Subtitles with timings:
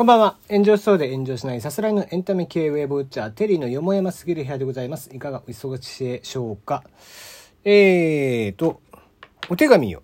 [0.00, 0.38] こんばんは。
[0.48, 5.14] 炎上しそうで炎上しないさすらいのエンタメ系ウェブウォッチャー、テリーのよもやますぎる部屋でございます。
[5.14, 6.84] いかがお忙しいでしょうか？
[7.64, 8.80] えーと、
[9.50, 10.02] お手紙を、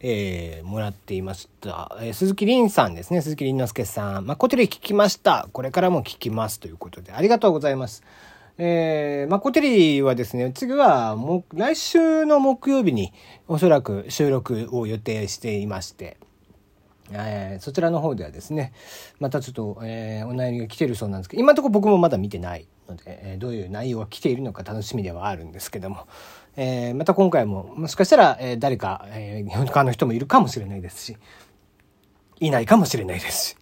[0.00, 1.96] えー、もらっていました。
[2.00, 3.22] えー鈴木凛さんですね。
[3.22, 4.26] 鈴木凛之介さん。
[4.26, 5.48] ま、こてり聞きました。
[5.52, 6.58] これからも聞きます。
[6.58, 8.02] ということで、ありがとうございます。
[8.58, 13.12] えー、まあ、コテリはですね、次はもう来週の木曜日に
[13.46, 16.16] おそらく収録を予定していまして、
[17.12, 18.72] えーそちらの方ではですね、
[19.20, 26.06] またちょっと、えーお悩みが来てるそうなんですけど、今のところ僕もまだ見てないので、えーどういう内容が来ているのか楽しみではあるんですけども、
[26.56, 31.16] えまた今回ももしかしたら、え誰か、えー、他の人もいるかもしれないですし、
[32.40, 33.56] いないかもしれないですし。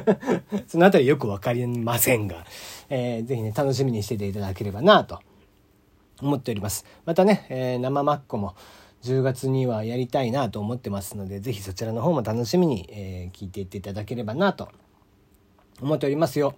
[0.68, 2.44] そのあたりよくわかりませんが、
[2.88, 5.20] えーぜひね、楽しみにしてていただければなと
[6.20, 6.84] 思っております。
[7.04, 8.54] またね、え生マッコも
[9.06, 14.68] 10月にはやりたいなと思ってますので、ぜひそちらの方も楽しみに、えー聞いていっていただければなと
[15.80, 16.54] 思っておりますよ。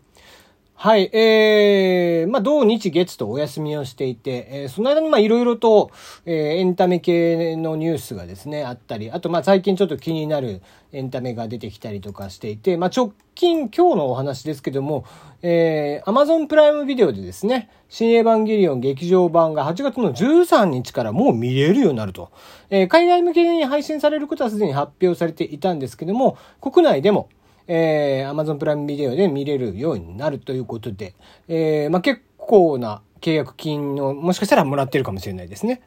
[0.80, 5.90] はい、えー、まあ、土日月とお休みをしていて、えーその間にまあ、いろいろと、
[6.24, 10.62] えーエンタメ系のニュースがですね、あったり、あとまあ、最近ちょっと気になる
[10.92, 15.04] エンタメが出てきたりとかしていて、まあ、直近、今日のお話ですけども、
[15.42, 22.30] えー、Amazon プライムビデオでですね、新エヴァンゲリオン劇場版が8月の13日からもう見れるようになると。
[22.70, 27.30] えー海外向けに配信されることはすでに発表されていたんですけども、国内でも、
[27.68, 31.14] えー、Amazon プライムビデオで見れるようになるということで、
[31.46, 35.82] えー、まあ、結構な契約金をもしかしたらもらってるかもしれないですね。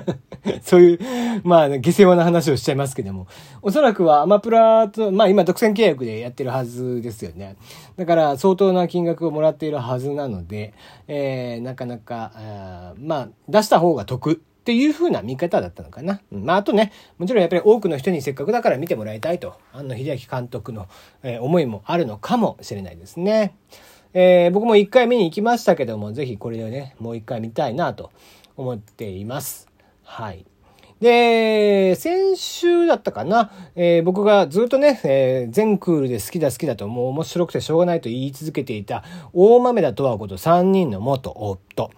[0.62, 0.98] そういう、
[1.42, 3.26] まあ、下世話な話をしちゃいますけども、
[3.62, 7.56] おそらくはアマプラと、まあ今独占契約でやってるはずですよね。
[7.96, 10.74] だから相当な金額をもらっているはずなので、
[11.08, 14.42] えー、なかなか、あまあ、出した方が得。
[14.64, 16.22] っていう風な見方だったのかな。
[16.32, 20.88] うんまあ、あとね、もちろんやっぱり多くの人にせっかくだから見てもらいたいと、安野秀明監督の、
[21.22, 23.54] えー思いもあるのかもしれないですね。
[24.14, 28.10] えー僕も一回見に行きましたけども、ぜひこれでね、もう一回見たいなと
[28.56, 29.68] 思っています。
[30.02, 30.46] はい。
[31.00, 41.90] で、先週だったかな、えー僕がずっとね、えー全クールで好きだ好きだともう面白くてしょうがないと言い続けていた大豆田とわ子と3人の元夫。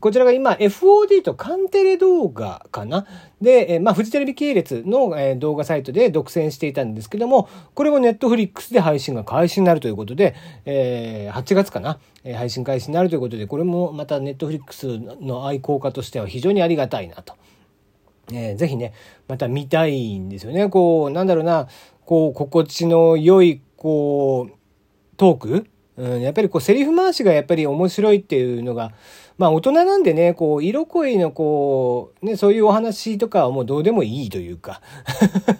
[0.00, 3.06] こちらが今 FOD とカンテレ動画かな？
[3.42, 10.34] で、えーまあフジテレビ系列の、えー動画サイトで独占していたんですけども、これもネットフリックスで配信が開始になるということで、
[10.64, 17.34] えー8月かな、えー配信開始になるということで、これもまたネットフリックスの愛好家としては非常にありがたいなと。
[18.32, 18.92] えーぜひね、
[19.28, 20.68] また見たいんですよね。
[20.68, 21.68] こう、なんだろうな、
[22.04, 24.52] こう、心地の良い、こう、
[25.16, 28.92] トークうん、やっぱりこう、セリフ回しがやっぱり面白いっていうのが、
[29.38, 34.80] まあ大人なんでね、こう、色恋のこう、ね、そういうお話とかはもうどうでもいいというか。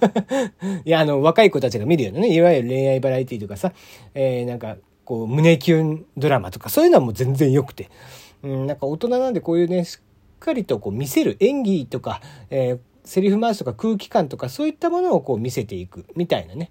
[0.85, 3.73] いや、あの、若い子たちが見るようなね、いわゆる恋愛バラエティとかさ、
[4.15, 7.91] えーなんか、こう、胸キュンドラマとか、そういうのはもう全然良くて。
[8.43, 9.85] うん、なんか大人なんでこういうね、
[10.45, 16.71] かりとこう見せる演技とか、えーセリフ回しとか空気感とかそういったものをこう見せていくみたいなね、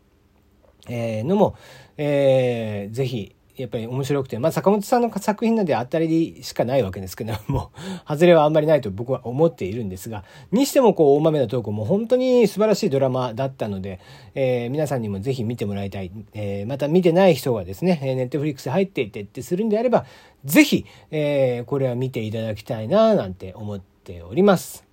[0.90, 1.56] えーのも、
[1.96, 7.72] えーぜひやっぱり面白くて、まあ坂本さんの作品なんで当たりしかないわけですけど も、
[8.08, 14.00] 外れはあんまりないと僕は思っているんですが、にしてもこう大豆なトークも本当に素晴らしいドラマだったので、
[14.34, 16.12] えー皆さんにもぜひ見てもらいたい。
[16.34, 20.06] えーまた見てない人がですね、ネットフリックス入っていてってするんであれば、
[20.46, 24.84] ぜひ、えーこれは見ていただきたいななんて思っております。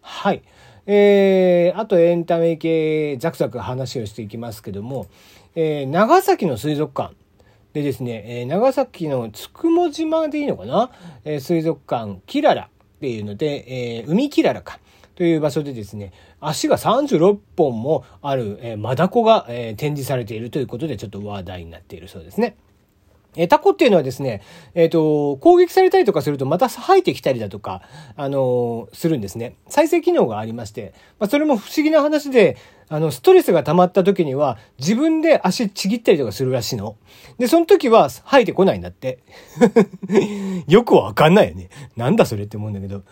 [0.00, 0.42] はい。
[0.86, 5.06] えー、あとエンタメ系、ザクザク話をしていきますけども、
[5.56, 7.14] えー長崎の水族館
[7.74, 10.92] でですね、え長崎のつくも島でいいのかな、
[11.24, 14.78] え水族館キララっていうので、え海キララか。
[15.16, 22.56] という場所でですね、足が36本もある、えマダコが、え展示されているということでちょっと話題になっているそうですね。
[23.36, 24.42] えタコっていうのはですね、
[24.74, 27.82] えっ、と、攻撃されたりとかするとまた生えてきたりだとか、
[28.16, 29.56] あのーするんですね。
[29.68, 32.56] 再生機能がありまして、まあ、それも不思議な話で、
[32.88, 36.96] あの、ストレスが溜まった時には自分で足ちぎったりとかするらしいの。
[37.38, 39.20] で、その時は生えてこないんだって。
[40.68, 41.70] よくわかんないよね。
[41.96, 43.02] なんだそれって思うんだけど。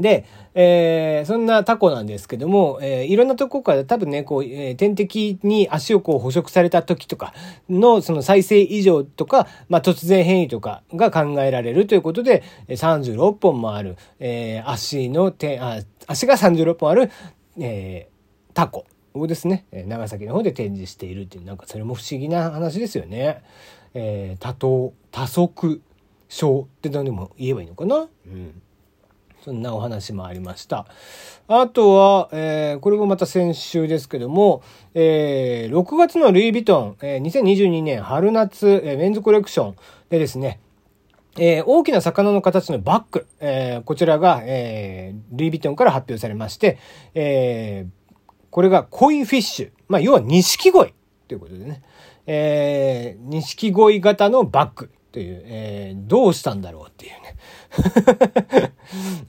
[0.00, 7.34] で、えーそんなタコなんですけども、えーいろんなとこから多分ね、こう、えー点滴に足をこう捕食された時とか
[7.68, 17.10] のその再生異常とか、まあ、突然変異とかが考えられるということで、36本もある、えー足の手、あ、足が36本ある、
[17.58, 18.16] えー
[18.54, 23.42] タコをですね、長崎の方で展示しているっていう、なんかそれも不思議な話ですよね。
[23.94, 25.82] えー多頭、多足
[26.28, 28.08] 症って何でも言えばいいのかな？
[28.26, 28.62] うん。
[29.46, 30.86] そんなお話もありました。
[31.46, 34.60] あとは、えー、これもまた先週ですけども、
[34.92, 39.76] えー、6月のルイ・ヴィトン、えー、2022年春夏、えー、メンズコレクション
[40.10, 40.58] でですね、
[41.38, 46.78] えー、大きな魚の形のバッグ、えー、こちらが、えー、ルイ・ヴィトンから発表されまして、
[47.14, 48.14] えー、
[48.50, 49.70] これがコイフィッシュ。
[49.86, 50.92] まあ、要は錦鯉
[51.28, 51.82] ということでね、
[52.26, 54.90] えー、錦鯉型のバッグ。
[55.16, 58.72] という、えー、どうしたんだろうっていうね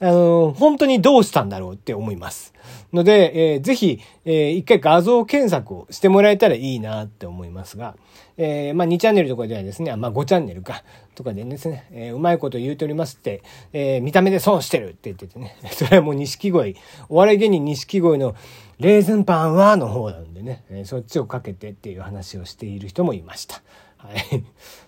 [0.00, 2.52] あの、本当にどうしたんだろうって思います。
[2.92, 7.96] ので、えー、ぜひ、えー、一回画像検索をしてもらえたらいいなって思いますが、
[8.36, 13.42] えー、まあ2チャンネルとかではですね、まあ5チャンネルか、とかでですね、えー、うまいこと言うておりますって、
[13.72, 16.76] えー、見た目で損してるって言っててね、 それはもう錦鯉、
[17.08, 18.34] お笑い芸人錦鯉の
[18.78, 23.62] レーズンパンはの方なんでね、えー、そっちをかけてっていう話をしている人もいました。
[23.98, 24.44] はい。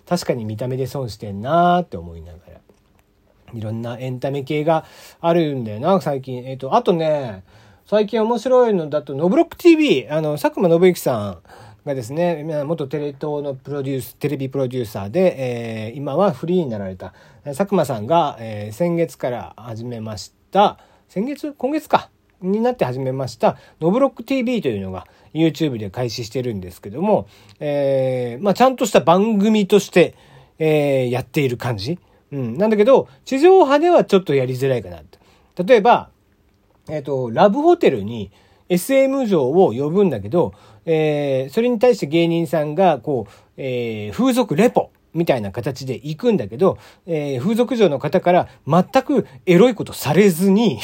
[0.07, 2.61] 確かに見た目で損してんなーって思いながら。
[3.53, 4.85] いろんなエンタメ系が
[5.19, 6.37] あるんだよな、最近。
[6.45, 7.43] えっ、ー、と、あとね、
[7.85, 11.37] 最近面白いのだと、ノブロック TV、あの、佐久間信之さん
[11.85, 17.13] がですね、元テレ東のプロデュース、テレビプロデューサーで、えー、今はフリーになられた、
[17.43, 20.77] 佐久間さんが、えー、先月から始めました、
[21.09, 21.53] 先月？
[21.53, 22.09] 今月か
[22.41, 27.27] になって始めました、ノブロック TV というのが YouTube で開始してるんですけども、
[27.59, 30.15] えー、まあ、ちゃんとした番組として、
[30.59, 31.99] えー、やっている感じ。
[32.31, 32.57] うん。
[32.57, 34.99] なんだけど、地上波ではちょっとやりづらいかな
[35.55, 35.63] と。
[35.63, 36.09] 例えば、
[36.89, 38.31] えっ、ー、と、ラブホテルに
[38.69, 40.53] SM 嬢を呼ぶんだけど、
[40.85, 50.79] えー、それに対して芸人さんが、こう、えー、風俗レポみたいな形で行くんだけど、えー、風俗嬢の方から全くエロいことされずに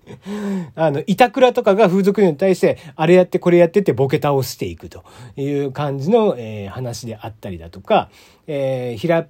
[0.74, 5.04] あの、板倉とかが風俗嬢に対して、あれやってこれやってってボケ倒していくと
[5.36, 8.10] いう感じの、えー、話であったりだとか、
[8.46, 9.26] えー、ひら、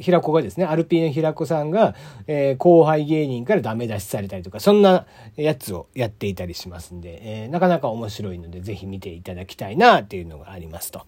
[0.00, 1.94] ひらこがですね、アルピーのひらこさんが、
[2.26, 11.02] えー、後輩芸人からダメ出しされたりとか、そんなやつをやっていたりしますんで、えー、なかなか面白いので、ぜひ見ていただきたいなっていうのがありますと。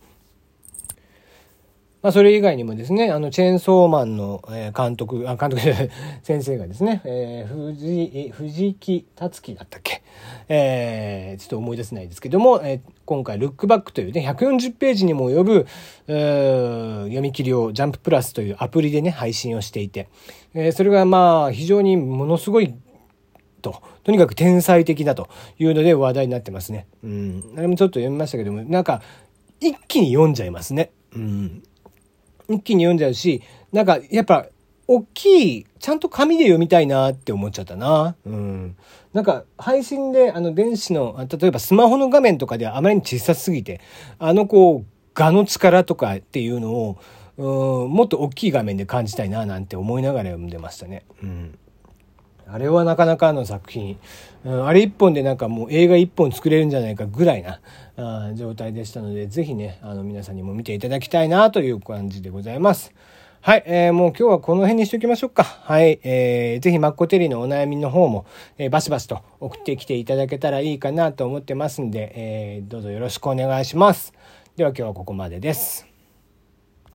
[2.06, 4.40] まあ、それ以外にもですね、あの、チェーンソーマンの、
[4.76, 5.60] 監督、あ、監督
[6.22, 10.02] 先生がですね、えー、藤、藤木達樹だったっけ？
[10.48, 15.66] えー、ちょっと思い出せないですけども、えー、今回、ルックバックというね、140ページにも及ぶ、
[16.06, 20.06] 読み切りをジャンププラスというアプリでね、配信をしていて、
[20.54, 22.72] えー、それがまあ、非常にものすごい
[23.62, 25.28] と、とにかく天才的だと
[25.58, 26.86] いうので話題になってますね。
[27.02, 27.44] うん。
[27.56, 29.02] あれもちょっと読みましたけども、なんか、
[29.58, 30.92] 一気に読んじゃいますね。
[31.12, 31.62] うん。
[32.48, 34.46] 一気に読んじゃうし、なんかやっぱ
[34.88, 38.14] 大きい、ちゃんと紙で読みたいなって思っちゃったな。
[38.24, 38.76] うん。
[39.12, 43.80] なんか配信であの電子の、例えばスマホの画面とかではあまりに小さすぎて、
[44.18, 46.98] あのこう、画の力とかっていうのを、
[47.38, 51.04] うん、もっと大きい画面で感じたいななんて思いながら読んでましたね。
[51.22, 51.58] うん。
[52.48, 53.98] あれはなかなかの作品。
[54.44, 57.60] うん、あれ一本でなんかもう映画一本作れるんじゃないかぐらいな
[57.96, 62.92] あ状態でしたので、ぜひね、あの皆さんにも見ていただきたいなという感じでございます。
[63.40, 65.44] はい、えー、もう今日はこの辺にしておきましょうか。
[65.44, 68.26] はい、えー、ぜひマッコテリーのお悩みの方も、
[68.58, 74.12] えー、バシバシと送ってきていただけたらいいかなと思ってますんで、えー、どうぞよろしくお願いします。
[74.56, 75.95] では今日はここまでです。